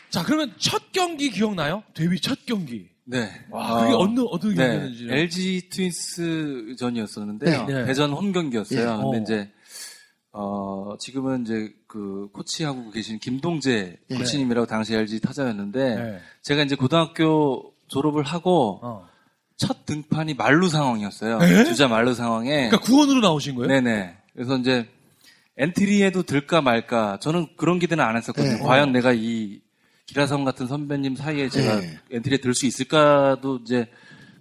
자, 0.10 0.24
그러면 0.24 0.54
첫 0.60 0.92
경기 0.92 1.30
기억나요? 1.30 1.84
데뷔 1.94 2.20
첫 2.20 2.46
경기. 2.46 2.88
네. 3.06 3.30
와, 3.50 3.82
그게 3.82 3.94
어, 3.94 4.00
어느 4.00 4.20
어느 4.30 4.54
네. 4.54 4.56
경기였는지. 4.56 5.08
LG 5.10 5.70
트윈스 5.70 6.76
전이었었는데요. 6.78 7.66
네. 7.66 7.74
네. 7.74 7.86
대전 7.86 8.12
홈 8.12 8.32
경기였어요. 8.32 8.80
예. 8.80 8.86
근데 8.86 9.18
어. 9.18 9.22
이제 9.22 9.52
어, 10.40 10.96
지금은 11.00 11.42
이제 11.44 11.74
그 11.88 12.30
코치하고 12.32 12.92
계신 12.92 13.18
김동재 13.20 13.98
예. 14.10 14.16
코치님이라고 14.16 14.68
당시 14.68 14.94
LG 14.96 15.20
타자였는데 15.20 15.96
네. 15.96 16.20
제가 16.44 16.62
이제 16.64 16.76
고등학교 16.76 17.74
졸업을 17.88 18.24
하고 18.24 18.80
어. 18.84 19.08
첫 19.56 19.86
등판이 19.88 20.36
말루 20.36 20.70
상황이었어요. 20.70 21.40
에? 21.42 21.64
주자 21.66 21.88
말루 21.88 22.14
상황에. 22.14 22.70
그러니까 22.70 22.80
구원으로 22.82 23.22
나오신 23.22 23.56
거예요? 23.56 23.68
네네. 23.68 24.16
그래서 24.34 24.56
이제 24.58 24.88
엔트리에도 25.58 26.22
들까 26.24 26.62
말까 26.62 27.18
저는 27.20 27.48
그런 27.58 27.80
기대는 27.80 28.04
안 28.04 28.16
했었거든요. 28.16 28.58
네. 28.58 28.60
과연 28.62 28.92
내가 28.92 29.14
이 29.14 29.60
기라성 30.06 30.46
같은 30.46 30.68
선배님 30.68 31.16
사이에 31.16 31.50
제가 31.50 31.80
네. 31.80 31.98
엔트리에 32.12 32.38
들 32.38 32.54
수 32.54 32.68
있을까도 32.68 33.58
이제 33.64 33.88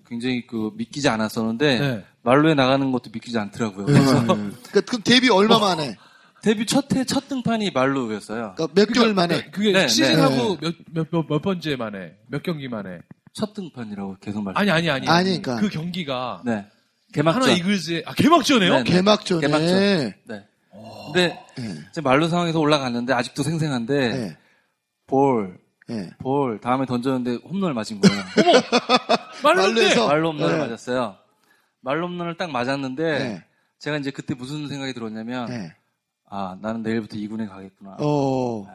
굉장히 0.06 0.46
그 0.46 0.70
믿기지 0.76 1.08
않았었는데 1.08 1.78
네. 1.80 2.04
말로에 2.26 2.54
나가는 2.54 2.90
것도 2.90 3.10
믿기지 3.12 3.38
않더라고요. 3.38 3.86
네. 3.86 3.92
그래서 3.92 4.26
그러니까 4.26 4.80
그럼 4.80 5.02
데뷔 5.04 5.30
얼마 5.30 5.60
만에? 5.60 5.96
데뷔 6.42 6.66
첫해 6.66 7.04
첫 7.04 7.28
등판이 7.28 7.70
말로였어요. 7.70 8.54
그러니까 8.56 8.68
몇 8.74 8.92
개월 8.92 9.14
만에? 9.14 9.44
그게 9.50 9.70
네, 9.70 9.86
시즌하고 9.86 10.58
몇, 10.60 10.74
몇, 10.92 11.06
몇, 11.10 11.26
몇 11.28 11.40
번째 11.40 11.76
만에? 11.76 12.16
몇 12.26 12.42
경기 12.42 12.68
만에? 12.68 12.98
첫 13.32 13.54
등판이라고 13.54 14.16
계속 14.20 14.42
말씀. 14.42 14.58
아니, 14.58 14.70
아니, 14.72 14.90
아니. 14.90 15.08
아니, 15.08 15.40
그러니까. 15.40 15.56
그 15.60 15.68
경기가. 15.68 16.42
네. 16.44 16.66
개막전. 17.12 17.42
하나 17.42 17.52
이글스의, 17.52 18.02
아, 18.06 18.12
개막전에요? 18.14 18.72
네, 18.72 18.82
네. 18.82 18.90
개막전에. 18.90 19.40
개막전. 19.40 19.76
네. 20.24 20.46
근데 21.06 21.38
예. 21.60 21.74
이제 21.90 22.00
말로 22.00 22.26
상황에서 22.28 22.58
올라갔는데 22.58 23.12
아직도 23.12 23.44
생생한데 23.44 23.94
예. 23.94 24.36
볼, 25.06 25.58
예. 25.90 26.10
볼 26.18 26.60
다음에 26.60 26.86
던졌는데 26.86 27.46
홈런을 27.48 27.72
맞은 27.72 28.00
거예요. 28.00 28.22
말로인데. 29.44 29.80
말로에서. 29.80 30.08
말로 30.08 30.32
홈런을 30.32 30.54
네. 30.54 30.60
맞았어요. 30.64 31.16
말로 31.86 32.08
홈런을 32.08 32.36
딱 32.36 32.50
맞았는데 32.50 33.18
네. 33.18 33.44
제가 33.78 33.98
이제 33.98 34.10
그때 34.10 34.34
무슨 34.34 34.66
생각이 34.66 34.92
들었냐면 34.92 35.48
예. 35.50 35.72
아 36.28 36.58
나는 36.60 36.82
내일부터 36.82 37.16
2군에 37.16 37.48
가겠구나. 37.48 37.96
어. 38.00 38.66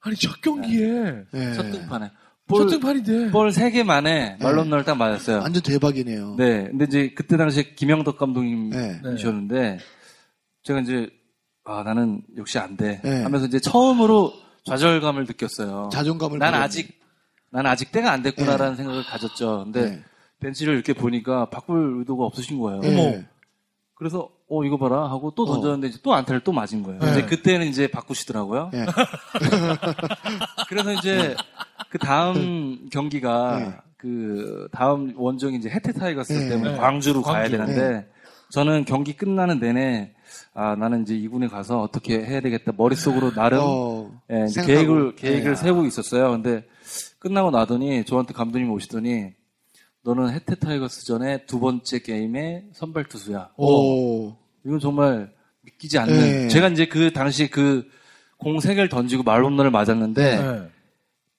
아니, 0.00 0.16
첫 0.16 0.40
경기에. 0.40 1.26
예. 1.32 1.54
첫 1.54 1.70
등판에 1.70 2.08
첫 2.08 2.12
볼, 2.46 2.66
등판인데. 2.66 3.30
볼 3.30 3.50
3개 3.50 3.84
만에 3.84 4.36
말로 4.40 4.56
네. 4.56 4.62
홈런을 4.62 4.84
딱 4.84 4.96
맞았어요. 4.96 5.38
완전 5.38 5.62
대박이네요. 5.62 6.34
네. 6.36 6.64
근데 6.64 6.86
이제 6.86 7.12
그때 7.14 7.36
당시에 7.36 7.74
김영덕 7.76 8.18
감독님이셨는데 8.18 9.78
제가 10.64 10.80
이제 10.80 11.08
아 11.64 11.84
나는 11.84 12.22
역시 12.36 12.58
안 12.58 12.76
돼. 12.76 13.00
네. 13.04 13.22
하면서 13.22 13.46
이제 13.46 13.60
처음으로 13.60 14.32
좌절감을 14.64 15.24
느꼈어요. 15.26 15.90
자존감을 15.92 16.40
난. 16.40 16.54
아직 16.54 16.98
난 17.50 17.66
아직 17.66 17.92
때가 17.92 18.10
안 18.10 18.22
됐구나라는 18.22 18.74
생각을 18.74 19.04
가졌죠. 19.04 19.62
근데 19.64 19.90
네. 19.90 20.04
벤치를 20.40 20.74
이렇게 20.74 20.92
보니까 20.92 21.48
바꿀 21.50 21.98
의도가 21.98 22.24
없으신 22.24 22.58
거예요. 22.58 22.80
예. 22.84 23.26
그래서 23.94 24.30
어 24.48 24.64
이거 24.64 24.78
봐라 24.78 25.10
하고 25.10 25.32
또 25.36 25.44
던졌는데 25.44 25.88
이제 25.88 25.98
또 26.02 26.14
안타를 26.14 26.40
또 26.40 26.52
맞은 26.52 26.82
거예요. 26.82 26.98
네. 27.00 27.10
이제 27.12 27.26
그때는 27.26 27.66
이제 27.66 27.86
바꾸시더라고요. 27.86 28.70
예. 28.74 28.86
그래서 30.68 30.92
이제 30.94 31.36
그 31.90 31.98
다음 31.98 32.88
경기가 32.90 33.58
네. 33.58 33.74
그 33.96 34.68
다음 34.72 35.12
원정이 35.16 35.56
이제 35.56 35.68
해태 35.68 35.92
타이거스 35.92 36.32
네. 36.32 36.48
때문에 36.48 36.72
네. 36.72 36.78
광주로 36.78 37.22
가야 37.22 37.42
광주. 37.48 37.58
되는데 37.58 38.08
저는 38.50 38.84
경기 38.86 39.12
끝나는 39.14 39.60
내내 39.60 40.14
아 40.54 40.74
나는 40.74 41.02
이제 41.02 41.14
이군에 41.14 41.46
가서 41.48 41.80
어떻게 41.82 42.24
해야 42.24 42.40
되겠다 42.40 42.72
머릿속으로 42.76 43.32
나름 43.32 43.58
어, 43.62 44.10
예. 44.30 44.46
계획을 44.64 45.16
계획을 45.16 45.50
예. 45.50 45.54
세우고 45.54 45.84
있었어요. 45.84 46.30
근데 46.30 46.64
끝나고 47.18 47.50
나더니 47.50 48.04
저한테 48.04 48.32
감독님이 48.32 48.72
오시더니 48.72 49.32
너는 50.02 50.30
해태 50.32 50.54
타이거스 50.54 51.04
전에 51.04 51.44
두 51.46 51.60
번째 51.60 51.98
게임에 52.00 52.64
선발 52.72 53.04
투수야. 53.04 53.50
오. 53.56 54.34
이건 54.64 54.80
정말 54.80 55.30
믿기지 55.62 55.98
않는. 55.98 56.14
네. 56.20 56.48
제가 56.48 56.68
이제 56.68 56.86
그 56.86 57.12
당시 57.12 57.48
그 57.48 57.88
공 58.42 58.58
세 58.58 58.74
개를 58.74 58.88
던지고 58.88 59.22
만루홈런을 59.22 59.70
맞았는데 59.70 60.36
네. 60.42 60.68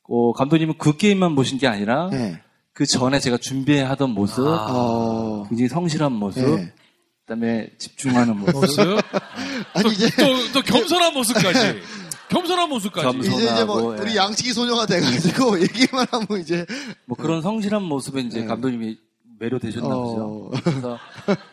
어, 0.08 0.34
감독님은 0.34 0.76
그 0.78 0.98
게임만 0.98 1.34
보신 1.34 1.58
게 1.58 1.66
아니라 1.66 2.12
예. 2.14 2.40
그 2.74 2.86
전에 2.86 3.20
제가 3.20 3.38
준비하던 3.38 4.12
모습, 4.12 4.46
아. 4.48 4.68
어. 4.70 5.46
굉장히 5.50 5.68
성실한 5.68 6.12
모습, 6.12 6.60
예. 6.60 6.72
그다음에 7.26 7.72
집중하는 7.80 8.38
모습. 8.38 9.00
아니 9.74 9.90
이제 9.94 10.10
또, 10.16 10.54
또 10.54 10.62
겸손한 10.62 11.14
모습까지. 11.16 11.80
겸손한 12.32 12.70
모습까지. 12.70 13.06
겸손. 13.08 13.34
이제 13.34 13.44
이제 13.54 13.64
뭐 13.66 13.80
소나하고, 13.82 14.02
우리 14.04 14.12
예. 14.14 14.16
양치기 14.18 14.54
소녀가 14.54 14.86
돼가지고 14.86 15.60
얘기만 15.62 16.08
하면 16.12 16.40
이제 16.42 16.66
뭐 17.06 17.16
그런 17.18 17.42
성실한 17.42 17.84
모습에 17.84 18.22
이제 18.22 18.42
네. 18.42 18.46
감독님이 18.48 18.98
매료되셨나 19.40 19.88
어. 19.96 20.02
보죠. 20.04 20.52
그래서 20.64 20.98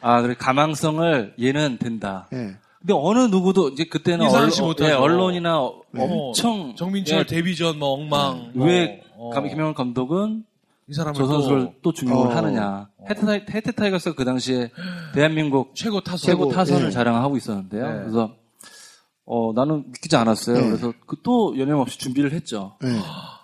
아 0.01 0.23
그래 0.23 0.35
가망성을 0.38 1.35
얘는 1.41 1.79
된다. 1.79 2.29
예. 2.33 2.57
근데 2.81 2.95
어느 2.95 3.19
누구도 3.27 3.71
이제 3.71 3.85
그때는 3.85 4.27
언론, 4.29 4.51
못하죠. 4.61 4.85
예, 4.85 4.93
언론이나 4.93 5.69
네. 5.91 6.03
엄청 6.03 6.77
정민철 6.77 7.19
예, 7.21 7.25
데뷔전 7.27 7.79
뭐 7.79 7.88
엉망. 7.95 8.53
뭐, 8.55 8.67
왜 8.69 9.03
어, 9.17 9.31
감- 9.31 9.49
김영덕 9.49 9.75
감독은 9.75 10.45
이 10.91 10.95
사람을 10.95 11.14
저 11.14 11.27
선수를 11.27 11.64
또 11.67 11.73
또 11.83 11.93
중용을 11.93 12.29
어. 12.29 12.37
하느냐. 12.37 12.88
해태, 13.11 13.23
타이- 13.27 13.43
해태 13.53 13.73
타이거스가 13.73 14.14
그 14.14 14.25
당시에 14.25 14.71
대한민국 15.14 15.75
최고 15.75 16.01
타수. 16.01 16.25
최고 16.27 16.45
최고, 16.45 16.53
타선을 16.55 16.87
예. 16.87 16.91
자랑하고 16.91 17.37
있었는데요. 17.37 17.87
네. 17.88 17.99
그래서 18.01 18.35
어 19.31 19.53
나는 19.55 19.85
믿기지 19.91 20.17
않았어요. 20.17 20.57
네. 20.59 20.67
그래서 20.69 20.93
그 21.07 21.17
또 21.23 21.55
여념없이 21.59 21.99
준비를 21.99 22.33
했죠. 22.33 22.77
예. 22.85 22.88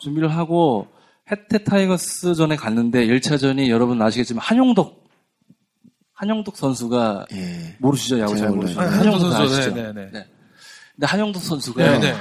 준비를 0.01 0.35
하고 0.35 0.87
해태 1.31 1.63
타이거스 1.65 2.35
전에 2.35 2.57
갔는데 2.57 3.07
1차전이 3.07 3.69
여러분 3.69 4.01
아시겠지만 4.01 4.43
한용덕 4.43 5.05
한용덕 6.15 6.57
선수가 6.57 7.27
예. 7.33 7.77
모르시죠? 7.81 8.19
야구 8.21 8.37
잘 8.37 8.49
모르시죠? 8.51 8.81
몰라요. 8.81 8.97
한용덕 8.99 9.33
선수, 9.33 9.43
아시죠? 9.57 9.75
네, 9.75 9.83
네, 9.83 9.93
네. 9.93 10.11
네. 10.13 10.27
근데 10.95 11.07
한용덕 11.07 11.43
선수가 11.43 11.83
네, 11.83 11.99
네. 11.99 12.15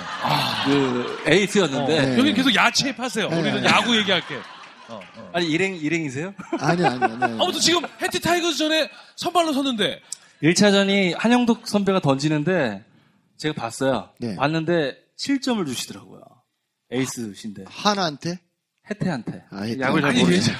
그 0.65 1.23
에이스였는데 1.27 2.05
네. 2.05 2.17
여기 2.17 2.33
계속 2.33 2.53
야채 2.55 2.93
파세요. 2.95 3.29
네. 3.29 3.39
우리는 3.39 3.63
야구 3.65 3.95
얘기할게. 3.95 4.35
어, 4.89 4.99
어. 5.17 5.29
아니 5.33 5.45
일행 5.47 5.75
일행이세요? 5.75 6.33
아니 6.59 6.85
아니 6.85 7.01
아니. 7.03 7.23
아무튼 7.41 7.59
지금 7.61 7.81
해태 8.01 8.19
타이거즈 8.19 8.57
전에 8.57 8.89
선발로 9.15 9.53
섰는데 9.53 10.01
1차전이 10.43 11.15
한용덕 11.17 11.67
선배가 11.67 11.99
던지는데 12.01 12.83
제가 13.43 13.53
봤어요. 13.55 14.09
네. 14.19 14.35
봤는데 14.37 14.95
7점을 15.19 15.65
주시더라고요. 15.67 16.21
에이스신데 16.93 17.65
한화한테? 17.67 18.39
해태한테. 18.89 19.43
아, 19.51 19.63
해태. 19.63 19.81
야구를 19.81 20.13
잘 20.13 20.23
모르죠. 20.23 20.51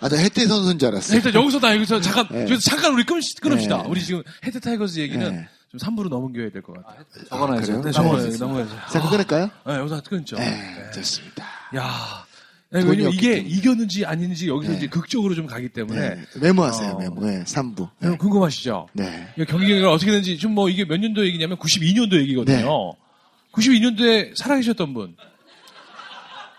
아, 0.00 0.08
나 0.08 0.16
해태 0.16 0.44
선수인 0.46 0.78
줄 0.80 0.88
알았어. 0.88 1.14
일단 1.14 1.32
여기서 1.34 1.60
나 1.60 1.74
여기서 1.76 2.00
잠깐 2.00 2.26
네. 2.30 2.42
여기서 2.42 2.60
잠깐 2.68 2.92
우리 2.94 3.04
끊, 3.04 3.20
끊읍시다. 3.40 3.82
네. 3.84 3.88
우리 3.88 4.02
지금 4.04 4.22
해태 4.44 4.58
타이거즈 4.60 4.98
얘기는 4.98 5.32
네. 5.32 5.48
좀 5.70 5.78
3부로 5.78 6.08
넘겨야 6.08 6.50
될 6.50 6.60
것 6.62 6.72
같아요. 6.74 7.04
적어놔야죠. 7.28 7.66
그래요? 7.66 7.82
네, 7.84 8.30
네. 8.30 8.36
넘어가야죠. 8.38 8.76
잠깐 8.90 9.10
끊을까요? 9.10 9.50
네, 9.66 9.74
여기서 9.76 10.02
끊죠. 10.02 10.36
네, 10.36 10.50
네. 10.50 10.90
좋습니다. 10.90 11.44
야. 11.76 12.26
네, 12.74 12.80
돈이 12.80 12.90
왜냐면 12.90 13.12
이게 13.12 13.34
때문에. 13.36 13.54
이겼는지 13.54 14.04
아닌지 14.04 14.48
여기서 14.48 14.72
네. 14.72 14.78
이제 14.78 14.86
극적으로 14.88 15.36
좀 15.36 15.46
가기 15.46 15.68
때문에 15.68 16.00
네. 16.16 16.24
메모하세요, 16.40 16.90
어. 16.90 16.98
메모. 16.98 17.24
네, 17.24 17.44
3부. 17.44 17.76
네. 17.78 17.88
여러분 18.02 18.18
궁금하시죠? 18.18 18.88
네. 18.94 19.28
이 19.38 19.44
경기 19.44 19.68
결과가 19.68 19.92
어떻게 19.92 20.10
되는지 20.10 20.36
지금 20.36 20.56
뭐 20.56 20.68
이게 20.68 20.84
몇 20.84 20.98
년도 20.98 21.24
얘기냐면 21.24 21.56
92년도 21.58 22.18
얘기거든요. 22.22 22.56
네. 22.56 23.52
92년도에 23.52 24.36
살아계셨던 24.36 24.92
분. 24.92 25.16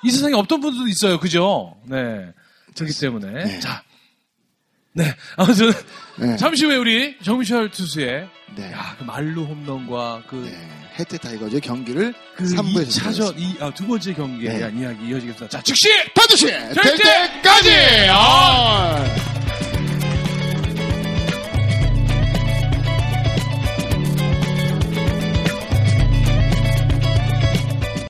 이 0.06 0.10
세상에 0.10 0.36
없던 0.36 0.62
분들도 0.62 0.88
있어요. 0.88 1.19
그죠? 1.19 1.75
네. 1.84 2.32
그렇기 2.78 2.97
때문에. 2.97 3.43
네. 3.43 3.60
자. 3.60 3.84
네. 4.93 5.13
아무튼 5.36 5.73
네. 6.17 6.38
잠시 6.38 6.63
후에 6.63 6.78
우리 6.78 7.17
정미철 7.21 7.71
투수의 7.71 8.30
네. 8.55 8.71
야, 8.71 8.95
그 8.97 9.03
말로 9.03 9.43
홈런과 9.45 10.23
그 10.27 10.36
네. 10.36 10.55
해태 10.99 11.17
타이거즈 11.17 11.60
경기를 11.60 12.13
그 12.36 12.43
3부에서 12.43 12.91
차전 12.91 13.38
이, 13.38 13.55
아, 13.60 13.71
두 13.73 13.86
번째 13.88 14.13
경기에 14.13 14.49
네. 14.49 14.58
대한 14.60 14.77
이야기 14.77 15.08
이어지겠습니다. 15.08 15.49
자, 15.49 15.62
즉시 15.63 15.89
반드시 16.13 16.45
될 16.47 16.73
때까지. 16.73 17.71
아! 18.12 19.44